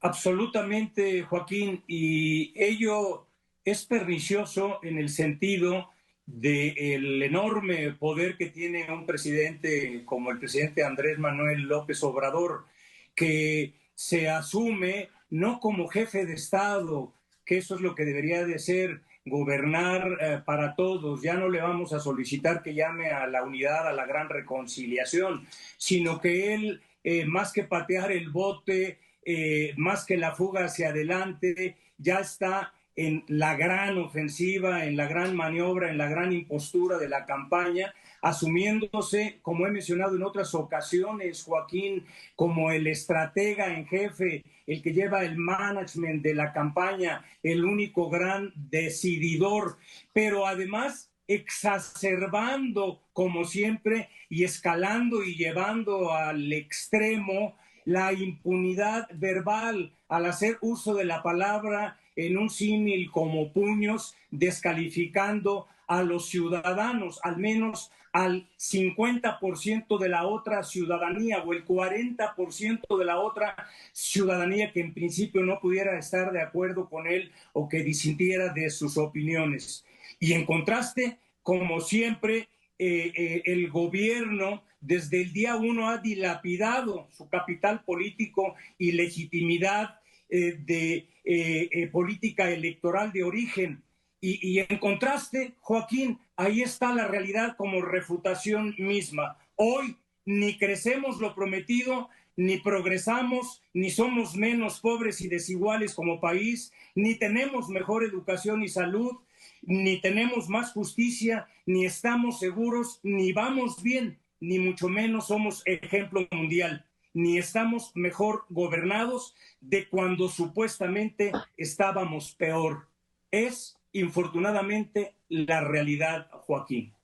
Absolutamente, 0.00 1.22
Joaquín, 1.22 1.82
y 1.88 2.52
ello 2.54 3.26
es 3.64 3.84
pernicioso 3.86 4.78
en 4.84 4.98
el 4.98 5.08
sentido 5.08 5.91
del 6.26 7.22
enorme 7.22 7.92
poder 7.92 8.36
que 8.36 8.46
tiene 8.46 8.90
un 8.92 9.06
presidente 9.06 10.02
como 10.04 10.30
el 10.30 10.38
presidente 10.38 10.84
Andrés 10.84 11.18
Manuel 11.18 11.62
López 11.62 12.02
Obrador, 12.02 12.66
que 13.14 13.74
se 13.94 14.28
asume 14.28 15.10
no 15.30 15.60
como 15.60 15.88
jefe 15.88 16.26
de 16.26 16.34
Estado, 16.34 17.14
que 17.44 17.58
eso 17.58 17.74
es 17.74 17.80
lo 17.80 17.94
que 17.94 18.04
debería 18.04 18.44
de 18.46 18.58
ser, 18.58 19.02
gobernar 19.24 20.18
eh, 20.20 20.42
para 20.44 20.74
todos, 20.74 21.22
ya 21.22 21.34
no 21.34 21.48
le 21.48 21.60
vamos 21.60 21.92
a 21.92 22.00
solicitar 22.00 22.62
que 22.62 22.74
llame 22.74 23.10
a 23.10 23.26
la 23.26 23.44
unidad, 23.44 23.86
a 23.86 23.92
la 23.92 24.06
gran 24.06 24.28
reconciliación, 24.28 25.46
sino 25.76 26.20
que 26.20 26.54
él, 26.54 26.82
eh, 27.04 27.24
más 27.24 27.52
que 27.52 27.64
patear 27.64 28.10
el 28.10 28.30
bote, 28.30 28.98
eh, 29.24 29.74
más 29.76 30.04
que 30.04 30.16
la 30.16 30.34
fuga 30.34 30.64
hacia 30.64 30.88
adelante, 30.88 31.76
ya 31.98 32.18
está 32.18 32.72
en 32.96 33.24
la 33.28 33.56
gran 33.56 33.98
ofensiva, 33.98 34.84
en 34.84 34.96
la 34.96 35.06
gran 35.06 35.34
maniobra, 35.34 35.90
en 35.90 35.98
la 35.98 36.08
gran 36.08 36.32
impostura 36.32 36.98
de 36.98 37.08
la 37.08 37.24
campaña, 37.24 37.94
asumiéndose, 38.20 39.40
como 39.42 39.66
he 39.66 39.70
mencionado 39.70 40.14
en 40.16 40.22
otras 40.22 40.54
ocasiones, 40.54 41.42
Joaquín, 41.42 42.04
como 42.36 42.70
el 42.70 42.86
estratega 42.86 43.74
en 43.74 43.86
jefe, 43.86 44.44
el 44.66 44.82
que 44.82 44.92
lleva 44.92 45.24
el 45.24 45.36
management 45.36 46.22
de 46.22 46.34
la 46.34 46.52
campaña, 46.52 47.24
el 47.42 47.64
único 47.64 48.08
gran 48.08 48.52
decididor, 48.54 49.78
pero 50.12 50.46
además 50.46 51.10
exacerbando, 51.26 53.02
como 53.12 53.44
siempre, 53.44 54.08
y 54.28 54.44
escalando 54.44 55.24
y 55.24 55.34
llevando 55.34 56.12
al 56.12 56.52
extremo 56.52 57.56
la 57.84 58.12
impunidad 58.12 59.08
verbal 59.14 59.92
al 60.08 60.26
hacer 60.26 60.58
uso 60.60 60.94
de 60.94 61.04
la 61.04 61.22
palabra 61.22 61.98
en 62.16 62.36
un 62.36 62.50
símil 62.50 63.10
como 63.10 63.52
puños, 63.52 64.14
descalificando 64.30 65.66
a 65.86 66.02
los 66.02 66.28
ciudadanos, 66.28 67.20
al 67.22 67.38
menos 67.38 67.90
al 68.12 68.46
50% 68.58 69.98
de 69.98 70.08
la 70.08 70.26
otra 70.26 70.62
ciudadanía 70.62 71.42
o 71.42 71.52
el 71.52 71.64
40% 71.64 72.98
de 72.98 73.04
la 73.04 73.18
otra 73.18 73.56
ciudadanía 73.92 74.70
que 74.72 74.80
en 74.80 74.92
principio 74.92 75.42
no 75.42 75.58
pudiera 75.60 75.98
estar 75.98 76.30
de 76.30 76.42
acuerdo 76.42 76.88
con 76.88 77.06
él 77.06 77.32
o 77.54 77.68
que 77.68 77.82
disintiera 77.82 78.52
de 78.52 78.68
sus 78.68 78.98
opiniones. 78.98 79.84
Y 80.20 80.34
en 80.34 80.44
contraste, 80.44 81.18
como 81.42 81.80
siempre, 81.80 82.48
eh, 82.78 83.12
eh, 83.14 83.42
el 83.46 83.70
gobierno 83.70 84.62
desde 84.80 85.22
el 85.22 85.32
día 85.32 85.56
uno 85.56 85.88
ha 85.88 85.98
dilapidado 85.98 87.08
su 87.12 87.28
capital 87.28 87.84
político 87.84 88.54
y 88.76 88.92
legitimidad 88.92 90.00
eh, 90.34 90.56
de 90.64 90.94
eh, 91.24 91.68
eh, 91.70 91.86
política 91.88 92.50
electoral 92.50 93.12
de 93.12 93.22
origen. 93.22 93.82
Y, 94.18 94.60
en 94.60 94.78
contraste, 94.78 95.56
Joaquín, 95.60 96.18
ahí 96.36 96.62
está 96.62 96.94
la 96.94 97.06
realidad 97.06 97.54
como 97.58 97.82
refutación 97.82 98.74
misma. 98.78 99.36
Hoy 99.56 99.98
ni 100.24 100.56
crecemos 100.56 101.18
lo 101.18 101.34
prometido, 101.34 102.08
ni 102.34 102.56
progresamos, 102.56 103.62
ni 103.74 103.90
somos 103.90 104.34
menos 104.34 104.80
pobres 104.80 105.20
y 105.20 105.28
desiguales 105.28 105.94
como 105.94 106.18
país, 106.18 106.72
ni 106.94 107.16
tenemos 107.16 107.68
mejor 107.68 108.02
educación 108.02 108.62
y 108.62 108.68
salud, 108.68 109.18
ni 109.60 110.00
tenemos 110.00 110.48
más 110.48 110.72
justicia, 110.72 111.46
ni 111.66 111.84
estamos 111.84 112.38
seguros, 112.38 113.00
ni 113.02 113.34
vamos 113.34 113.82
bien, 113.82 114.18
ni 114.40 114.58
mucho 114.58 114.88
menos 114.88 115.26
somos 115.26 115.62
ejemplo 115.66 116.26
mundial 116.30 116.86
ni 117.14 117.38
estamos 117.38 117.92
mejor 117.94 118.46
gobernados 118.48 119.34
de 119.60 119.88
cuando 119.88 120.28
supuestamente 120.28 121.32
estábamos 121.56 122.34
peor. 122.34 122.88
Es, 123.30 123.76
infortunadamente, 123.92 125.16
la 125.28 125.60
realidad, 125.60 126.28
Joaquín. 126.32 126.94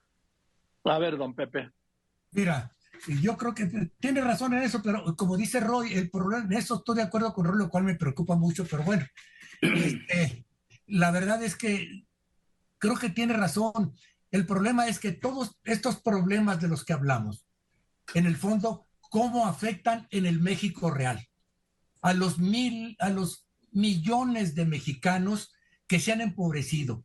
A 0.84 0.98
ver, 0.98 1.16
don 1.16 1.34
Pepe. 1.34 1.70
Mira, 2.32 2.74
yo 3.20 3.36
creo 3.36 3.54
que 3.54 3.90
tiene 4.00 4.20
razón 4.20 4.54
en 4.54 4.62
eso, 4.62 4.82
pero 4.82 5.16
como 5.16 5.36
dice 5.36 5.60
Roy, 5.60 5.94
el 5.94 6.10
problema, 6.10 6.44
en 6.44 6.52
eso 6.54 6.76
estoy 6.76 6.96
de 6.96 7.02
acuerdo 7.02 7.32
con 7.32 7.44
Roy, 7.44 7.58
lo 7.58 7.70
cual 7.70 7.84
me 7.84 7.94
preocupa 7.94 8.36
mucho, 8.36 8.66
pero 8.66 8.82
bueno, 8.82 9.06
este, 9.60 10.46
la 10.86 11.10
verdad 11.10 11.42
es 11.42 11.56
que 11.56 12.06
creo 12.78 12.96
que 12.96 13.10
tiene 13.10 13.34
razón. 13.34 13.94
El 14.30 14.46
problema 14.46 14.88
es 14.88 14.98
que 14.98 15.12
todos 15.12 15.58
estos 15.64 16.00
problemas 16.00 16.60
de 16.60 16.68
los 16.68 16.84
que 16.84 16.92
hablamos, 16.92 17.46
en 18.14 18.26
el 18.26 18.36
fondo, 18.36 18.87
cómo 19.08 19.46
afectan 19.46 20.06
en 20.10 20.26
el 20.26 20.40
México 20.40 20.90
real 20.90 21.28
a 22.00 22.12
los 22.12 22.38
mil, 22.38 22.96
a 23.00 23.10
los 23.10 23.46
millones 23.72 24.54
de 24.54 24.64
mexicanos 24.64 25.52
que 25.86 26.00
se 26.00 26.12
han 26.12 26.20
empobrecido, 26.20 27.04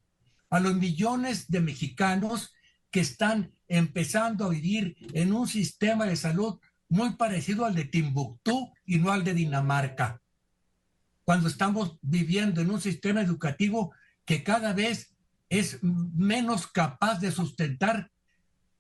a 0.50 0.60
los 0.60 0.76
millones 0.76 1.48
de 1.50 1.62
mexicanos 1.62 2.54
que 2.92 3.00
están 3.00 3.54
empezando 3.68 4.46
a 4.46 4.50
vivir 4.50 4.96
en 5.14 5.34
un 5.34 5.48
sistema 5.48 6.06
de 6.06 6.16
salud 6.16 6.60
muy 6.90 7.16
parecido 7.16 7.66
al 7.66 7.74
de 7.74 7.86
Timbuktu 7.86 8.72
y 8.86 9.00
no 9.00 9.12
al 9.12 9.24
de 9.24 9.34
Dinamarca. 9.34 10.22
Cuando 11.24 11.48
estamos 11.48 11.98
viviendo 12.02 12.62
en 12.62 12.70
un 12.70 12.82
sistema 12.82 13.22
educativo 13.22 13.94
que 14.26 14.44
cada 14.44 14.74
vez 14.74 15.16
es 15.50 15.80
menos 15.82 16.68
capaz 16.68 17.20
de 17.20 17.32
sustentar 17.32 18.12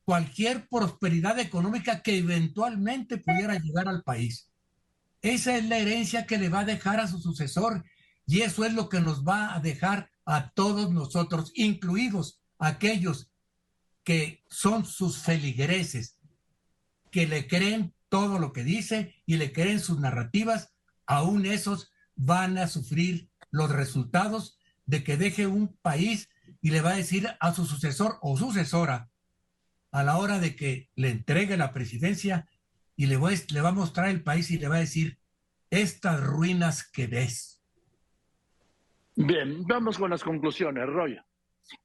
cualquier 0.05 0.67
prosperidad 0.67 1.39
económica 1.39 2.01
que 2.01 2.17
eventualmente 2.17 3.17
pudiera 3.17 3.57
llegar 3.57 3.87
al 3.87 4.03
país. 4.03 4.49
Esa 5.21 5.57
es 5.57 5.65
la 5.65 5.77
herencia 5.77 6.25
que 6.25 6.37
le 6.37 6.49
va 6.49 6.61
a 6.61 6.65
dejar 6.65 6.99
a 6.99 7.07
su 7.07 7.19
sucesor 7.19 7.83
y 8.25 8.41
eso 8.41 8.65
es 8.65 8.73
lo 8.73 8.89
que 8.89 8.99
nos 8.99 9.23
va 9.23 9.55
a 9.55 9.59
dejar 9.59 10.09
a 10.25 10.51
todos 10.51 10.91
nosotros, 10.91 11.51
incluidos 11.55 12.41
aquellos 12.57 13.29
que 14.03 14.43
son 14.49 14.85
sus 14.85 15.17
feligreses, 15.19 16.17
que 17.11 17.27
le 17.27 17.47
creen 17.47 17.93
todo 18.09 18.39
lo 18.39 18.53
que 18.53 18.63
dice 18.63 19.15
y 19.25 19.37
le 19.37 19.53
creen 19.53 19.79
sus 19.79 19.99
narrativas, 19.99 20.73
aún 21.05 21.45
esos 21.45 21.91
van 22.15 22.57
a 22.57 22.67
sufrir 22.67 23.29
los 23.49 23.71
resultados 23.71 24.57
de 24.85 25.03
que 25.03 25.17
deje 25.17 25.47
un 25.47 25.77
país 25.81 26.29
y 26.61 26.71
le 26.71 26.81
va 26.81 26.91
a 26.91 26.97
decir 26.97 27.29
a 27.39 27.53
su 27.53 27.65
sucesor 27.65 28.19
o 28.21 28.37
sucesora 28.37 29.09
a 29.93 30.03
la 30.03 30.17
hora 30.17 30.39
de 30.39 30.55
que 30.55 30.89
le 30.95 31.09
entregue 31.09 31.55
la 31.55 31.71
presidencia 31.71 32.47
y 32.95 33.05
le, 33.05 33.17
le 33.17 33.61
va 33.61 33.69
a 33.69 33.73
mostrar 33.73 34.09
el 34.09 34.23
país 34.23 34.49
y 34.51 34.57
le 34.57 34.67
va 34.67 34.75
a 34.77 34.79
decir, 34.79 35.19
estas 35.69 36.19
ruinas 36.21 36.83
que 36.83 37.07
ves. 37.07 37.61
Bien, 39.15 39.65
vamos 39.65 39.99
con 39.99 40.09
las 40.09 40.23
conclusiones, 40.23 40.87
Roy. 40.87 41.19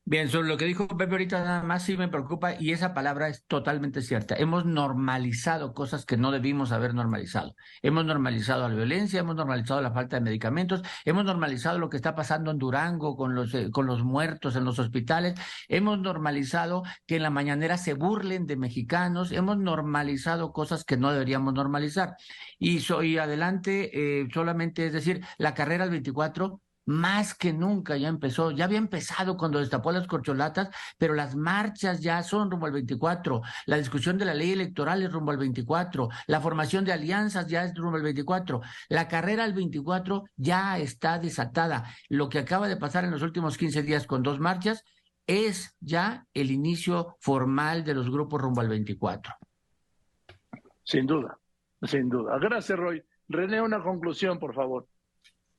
Bien, 0.05 0.29
sobre 0.31 0.49
lo 0.49 0.57
que 0.57 0.65
dijo 0.65 0.89
Pepe 0.89 1.13
ahorita 1.13 1.45
nada 1.45 1.63
más 1.63 1.83
sí 1.83 1.97
me 1.97 2.09
preocupa 2.09 2.55
y 2.59 2.73
esa 2.73 2.95
palabra 2.95 3.29
es 3.29 3.45
totalmente 3.47 4.01
cierta. 4.01 4.35
Hemos 4.37 4.65
normalizado 4.65 5.75
cosas 5.75 6.07
que 6.07 6.17
no 6.17 6.31
debimos 6.31 6.73
haber 6.73 6.95
normalizado. 6.95 7.55
Hemos 7.83 8.07
normalizado 8.07 8.67
la 8.69 8.75
violencia, 8.75 9.21
hemos 9.21 9.37
normalizado 9.37 9.83
la 9.83 9.93
falta 9.93 10.17
de 10.17 10.23
medicamentos, 10.23 10.83
hemos 11.05 11.25
normalizado 11.27 11.79
lo 11.79 11.91
que 11.91 11.99
está 11.99 12.15
pasando 12.15 12.51
en 12.51 12.59
Durango 12.59 13.17
con 13.17 13.35
los, 13.35 13.53
eh, 13.55 13.71
con 13.71 13.87
los 13.87 14.03
muertos 14.03 14.57
en 14.57 14.65
los 14.65 14.79
hospitales, 14.79 15.35
hemos 15.69 15.99
normalizado 15.99 16.85
que 17.07 17.17
en 17.17 17.23
la 17.23 17.31
mañanera 17.31 17.77
se 17.77 17.93
burlen 17.93 18.47
de 18.47 18.57
mexicanos, 18.57 19.31
hemos 19.31 19.59
normalizado 19.59 20.53
cosas 20.53 20.85
que 20.85 20.97
no 20.97 21.13
deberíamos 21.13 21.53
normalizar. 21.53 22.17
Y 22.59 22.81
soy 22.81 23.19
adelante, 23.19 23.91
eh, 24.23 24.29
solamente 24.33 24.87
es 24.87 24.93
decir, 24.95 25.23
la 25.37 25.55
carrera 25.55 25.85
al 25.85 25.91
24 25.91 26.63
más 26.89 27.35
que 27.35 27.53
nunca 27.53 27.99
ya 27.99 28.09
empezó, 28.09 28.51
ya 28.51 28.65
había 28.65 28.79
empezado 28.79 29.37
cuando 29.37 29.59
destapó 29.59 29.93
las 29.93 30.07
corcholatas, 30.07 30.71
pero 30.97 31.13
las 31.13 31.37
marchas 31.37 32.01
ya 32.01 32.23
son 32.23 32.51
rumbo 32.51 32.65
al 32.65 32.73
24, 32.73 33.43
la 33.67 33.77
discusión 33.77 34.17
de 34.17 34.25
la 34.25 34.33
ley 34.33 34.53
electoral 34.53 35.03
es 35.03 35.13
rumbo 35.13 35.31
al 35.31 35.37
24, 35.37 36.09
la 36.27 36.41
formación 36.41 36.87
de 36.87 36.95
alianzas 36.95 37.47
ya 37.47 37.65
es 37.65 37.75
rumbo 37.75 37.99
al 37.99 38.03
24, 38.03 38.63
la 38.89 39.07
carrera 39.07 39.45
al 39.45 39.53
24 39.53 40.25
ya 40.37 40.79
está 40.79 41.19
desatada. 41.19 41.85
Lo 42.09 42.31
que 42.31 42.39
acaba 42.39 42.69
de 42.69 42.79
pasar 42.79 43.05
en 43.05 43.11
los 43.11 43.21
últimos 43.21 43.59
15 43.59 43.83
días 43.83 44.07
con 44.07 44.23
dos 44.23 44.41
marchas 44.41 44.83
es 45.27 45.77
ya 45.81 46.27
el 46.33 46.51
inicio 46.51 47.17
formal 47.21 47.85
de 47.85 47.93
los 47.93 48.11
grupos 48.11 48.41
rumbo 48.41 48.63
al 48.63 48.69
24. 48.71 49.35
Sin 50.85 51.07
duda, 51.07 51.39
sin 51.83 52.09
duda. 52.09 52.39
Gracias, 52.39 52.79
Roy. 52.79 53.05
René, 53.29 53.61
una 53.61 53.83
conclusión, 53.83 54.39
por 54.39 54.55
favor. 54.55 54.87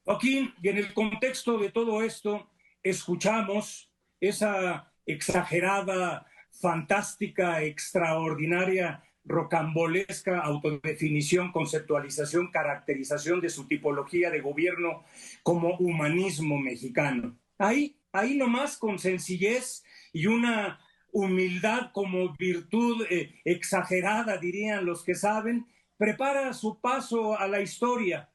Joaquín, 0.10 0.56
y 0.64 0.70
en 0.70 0.78
el 0.80 0.92
contexto 0.96 1.60
de 1.60 1.70
todo 1.70 2.02
esto, 2.02 2.50
escuchamos 2.82 3.92
esa 4.20 4.92
exagerada, 5.06 6.26
fantástica, 6.50 7.62
extraordinaria, 7.62 9.04
rocambolesca 9.24 10.40
autodefinición, 10.40 11.52
conceptualización, 11.52 12.50
caracterización 12.50 13.40
de 13.40 13.50
su 13.50 13.68
tipología 13.68 14.32
de 14.32 14.42
gobierno 14.42 15.04
como 15.44 15.78
humanismo 15.78 16.58
mexicano. 16.58 17.38
Ahí, 17.60 17.96
ahí 18.12 18.36
nomás 18.36 18.78
con 18.78 18.98
sencillez 18.98 19.84
y 20.12 20.26
una 20.26 20.80
humildad 21.12 21.92
como 21.94 22.36
virtud 22.36 23.06
eh, 23.12 23.36
exagerada, 23.46 24.38
dirían 24.38 24.86
los 24.86 25.04
que 25.04 25.14
saben, 25.14 25.68
prepara 25.98 26.52
su 26.54 26.82
paso 26.82 27.38
a 27.38 27.48
la 27.48 27.62
historia 27.62 28.28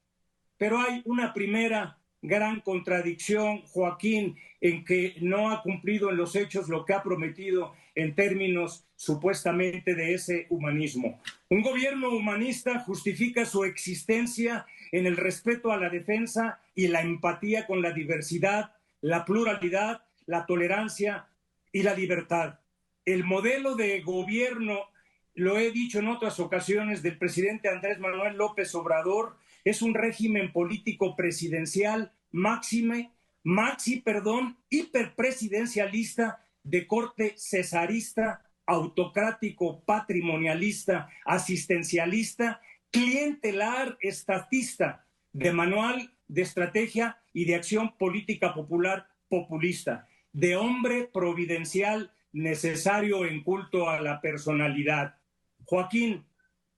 pero 0.59 0.79
hay 0.79 1.03
una 1.05 1.33
primera 1.33 1.99
gran 2.23 2.61
contradicción, 2.61 3.63
Joaquín, 3.63 4.37
en 4.61 4.85
que 4.85 5.15
no 5.21 5.51
ha 5.51 5.63
cumplido 5.63 6.11
en 6.11 6.17
los 6.17 6.35
hechos 6.37 6.69
lo 6.69 6.85
que 6.85 6.95
ha 6.95 7.03
prometido 7.03 7.75
en 7.95 8.15
términos 8.15 8.87
supuestamente 8.97 9.95
de 9.95 10.15
ese 10.15 10.47
humanismo. 10.49 11.21
Un 11.51 11.63
gobierno 11.63 12.11
humanista 12.11 12.81
justifica 12.81 13.45
su 13.45 13.65
existencia 13.65 14.67
en 14.91 15.07
el 15.07 15.17
respeto 15.17 15.71
a 15.71 15.77
la 15.77 15.91
defensa 15.91 16.61
y 16.75 16.89
la 16.89 17.03
empatía 17.03 17.67
con 17.67 17.83
la 17.83 17.93
diversidad, 17.93 18.73
la 19.01 19.25
pluralidad, 19.25 20.03
la 20.27 20.47
tolerancia 20.47 21.27
y 21.73 21.83
la 21.83 21.95
libertad. 21.95 22.61
El 23.05 23.25
modelo 23.25 23.75
de 23.75 24.01
gobierno, 24.01 24.89
lo 25.35 25.59
he 25.59 25.71
dicho 25.73 25.99
en 25.99 26.09
otras 26.09 26.41
ocasiones, 26.41 27.03
del 27.03 27.19
presidente 27.19 27.69
Andrés 27.69 27.99
Manuel 27.99 28.37
López 28.37 28.75
Obrador, 28.75 29.37
es 29.65 29.83
un 29.83 29.95
régimen 29.95 30.53
político 30.53 31.17
presidencial 31.17 32.13
máxime, 32.31 33.13
maxi, 33.43 34.01
perdón, 34.01 34.59
hiperpresidencialista 34.69 36.45
de 36.63 36.87
corte 36.87 37.35
cesarista, 37.37 38.43
autocrático, 38.67 39.85
patrimonialista, 39.85 41.09
asistencialista, 41.25 42.61
clientelar, 42.91 43.97
estatista, 44.01 45.07
de 45.33 45.53
manual 45.53 46.13
de 46.29 46.43
estrategia 46.43 47.19
y 47.33 47.45
de 47.45 47.57
acción 47.57 47.97
política 47.99 48.55
popular 48.55 49.07
populista, 49.29 50.09
de 50.33 50.57
hombre 50.57 51.11
providencial 51.13 52.13
necesario 52.33 53.25
en 53.27 53.43
culto 53.43 53.89
a 53.89 54.01
la 54.01 54.21
personalidad. 54.21 55.17
Joaquín, 55.65 56.25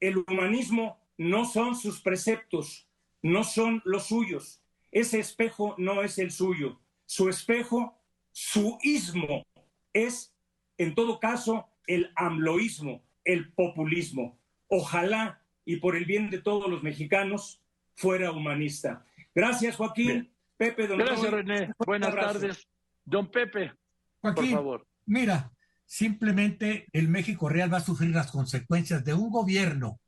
el 0.00 0.18
humanismo 0.18 1.05
no 1.18 1.44
son 1.44 1.76
sus 1.76 2.00
preceptos, 2.00 2.88
no 3.22 3.44
son 3.44 3.82
los 3.84 4.06
suyos. 4.06 4.62
Ese 4.92 5.18
espejo 5.18 5.74
no 5.78 6.02
es 6.02 6.18
el 6.18 6.30
suyo. 6.30 6.80
Su 7.06 7.28
espejo, 7.28 7.98
su 8.32 8.78
ismo, 8.82 9.44
es, 9.92 10.34
en 10.78 10.94
todo 10.94 11.20
caso, 11.20 11.68
el 11.86 12.12
amloísmo, 12.16 13.02
el 13.24 13.52
populismo. 13.52 14.38
Ojalá, 14.68 15.42
y 15.64 15.76
por 15.76 15.96
el 15.96 16.04
bien 16.04 16.30
de 16.30 16.40
todos 16.40 16.68
los 16.68 16.82
mexicanos, 16.82 17.62
fuera 17.94 18.30
humanista. 18.32 19.04
Gracias, 19.34 19.76
Joaquín. 19.76 20.32
Pepe, 20.56 20.86
don 20.86 20.98
Gracias, 20.98 21.30
René. 21.30 21.72
Buenas 21.84 22.14
tardes. 22.14 22.68
Don 23.04 23.30
Pepe, 23.30 23.72
Joaquín, 24.20 24.50
por 24.50 24.52
favor. 24.52 24.86
Mira, 25.04 25.52
simplemente 25.84 26.86
el 26.92 27.08
México 27.08 27.48
Real 27.48 27.72
va 27.72 27.78
a 27.78 27.84
sufrir 27.84 28.10
las 28.10 28.30
consecuencias 28.32 29.04
de 29.04 29.14
un 29.14 29.30
gobierno 29.30 30.00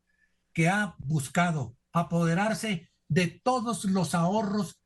que 0.52 0.68
ha 0.68 0.94
buscado 0.98 1.76
apoderarse 1.92 2.90
de 3.08 3.26
todos 3.28 3.84
los 3.84 4.14
ahorros 4.14 4.80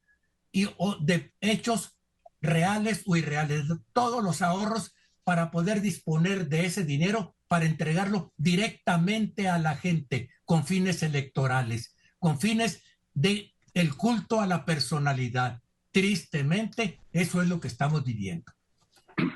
y 0.53 0.69
de 1.01 1.33
hechos 1.41 1.99
reales 2.41 3.03
o 3.07 3.17
irreales, 3.17 3.65
todos 3.93 4.23
los 4.23 4.43
ahorros 4.43 4.95
para 5.25 5.51
poder 5.51 5.81
disponer 5.81 6.49
de 6.49 6.67
ese 6.67 6.85
dinero 6.85 7.37
para 7.49 7.67
entregarlo 7.67 8.33
directamente 8.37 9.49
a 9.49 9.59
la 9.59 9.77
gente 9.77 10.31
con 10.45 10.67
fines 10.67 11.03
electorales, 11.03 11.95
con 12.19 12.41
fines 12.41 12.83
de 13.15 13.53
el 13.75 13.95
culto 13.95 14.41
a 14.41 14.47
la 14.47 14.65
personalidad. 14.65 15.61
Tristemente, 15.91 17.01
eso 17.13 17.43
es 17.43 17.49
lo 17.49 17.61
que 17.61 17.69
estamos 17.69 18.05
viviendo. 18.05 18.53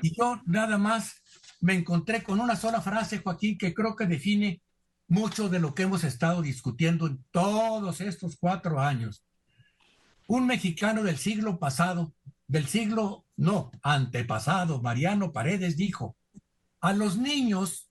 Y 0.01 0.15
yo 0.15 0.41
nada 0.45 0.77
más 0.77 1.21
me 1.61 1.73
encontré 1.73 2.23
con 2.23 2.39
una 2.39 2.55
sola 2.55 2.81
frase, 2.81 3.19
Joaquín, 3.19 3.57
que 3.57 3.73
creo 3.73 3.95
que 3.95 4.05
define 4.05 4.61
mucho 5.07 5.49
de 5.49 5.59
lo 5.59 5.73
que 5.73 5.83
hemos 5.83 6.03
estado 6.03 6.41
discutiendo 6.41 7.07
en 7.07 7.23
todos 7.31 8.01
estos 8.01 8.37
cuatro 8.37 8.81
años. 8.81 9.23
Un 10.27 10.45
mexicano 10.45 11.03
del 11.03 11.17
siglo 11.17 11.59
pasado, 11.59 12.13
del 12.47 12.67
siglo, 12.67 13.25
no, 13.37 13.71
antepasado, 13.81 14.81
Mariano 14.81 15.31
Paredes 15.31 15.77
dijo, 15.77 16.17
a 16.81 16.93
los 16.93 17.17
niños 17.17 17.89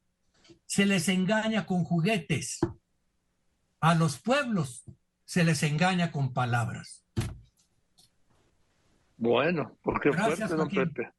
se 0.67 0.85
les 0.85 1.09
engaña 1.09 1.67
con 1.67 1.85
juguetes, 1.85 2.59
a 3.81 3.95
los 3.95 4.19
pueblos 4.19 4.85
se 5.25 5.45
les 5.45 5.63
engaña 5.63 6.13
con 6.13 6.35
palabras. 6.35 7.06
Bueno, 9.17 9.79
porque 9.83 10.13
fuerte, 10.13 10.47
don 10.47 10.69
Pepe. 10.69 11.11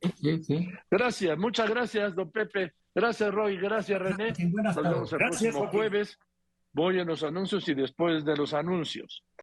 Gracias, 0.90 1.38
muchas 1.38 1.70
gracias, 1.70 2.16
don 2.16 2.32
Pepe. 2.32 2.74
Gracias, 2.94 3.34
Roy. 3.34 3.58
Gracias, 3.58 4.00
René. 4.00 4.34
Nos 4.64 4.76
vemos 4.76 5.14
el 5.14 5.20
próximo 5.20 5.68
jueves. 5.68 6.20
Voy 6.74 7.00
a 7.00 7.04
los 7.04 7.24
anuncios 7.24 7.68
y 7.70 7.74
después 7.74 8.24
de 8.24 8.36
los 8.36 8.54
anuncios. 8.54 9.24